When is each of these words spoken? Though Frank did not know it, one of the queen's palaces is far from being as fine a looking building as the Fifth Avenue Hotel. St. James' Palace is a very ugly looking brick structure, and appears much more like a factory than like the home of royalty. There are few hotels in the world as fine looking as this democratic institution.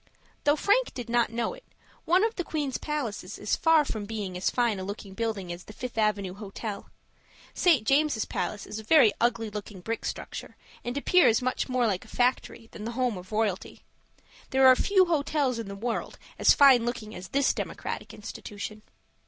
Though 0.45 0.55
Frank 0.55 0.95
did 0.95 1.09
not 1.11 1.29
know 1.31 1.53
it, 1.53 1.63
one 2.05 2.23
of 2.23 2.33
the 2.33 2.43
queen's 2.43 2.79
palaces 2.79 3.37
is 3.37 3.55
far 3.55 3.85
from 3.85 4.05
being 4.05 4.35
as 4.35 4.49
fine 4.49 4.79
a 4.79 4.83
looking 4.83 5.13
building 5.13 5.53
as 5.53 5.65
the 5.65 5.73
Fifth 5.73 5.95
Avenue 5.95 6.33
Hotel. 6.33 6.89
St. 7.53 7.85
James' 7.85 8.25
Palace 8.25 8.65
is 8.65 8.79
a 8.79 8.83
very 8.83 9.13
ugly 9.21 9.51
looking 9.51 9.79
brick 9.79 10.03
structure, 10.03 10.55
and 10.83 10.97
appears 10.97 11.39
much 11.39 11.69
more 11.69 11.85
like 11.85 12.03
a 12.03 12.07
factory 12.07 12.67
than 12.71 12.81
like 12.83 12.87
the 12.95 12.99
home 12.99 13.15
of 13.15 13.31
royalty. 13.31 13.83
There 14.49 14.65
are 14.65 14.75
few 14.75 15.05
hotels 15.05 15.59
in 15.59 15.67
the 15.67 15.75
world 15.75 16.17
as 16.39 16.55
fine 16.55 16.83
looking 16.83 17.13
as 17.13 17.27
this 17.27 17.53
democratic 17.53 18.11
institution. 18.11 18.81